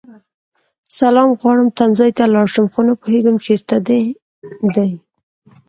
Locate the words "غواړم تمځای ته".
1.39-2.23